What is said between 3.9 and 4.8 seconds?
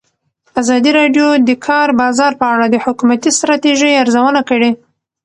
ارزونه کړې.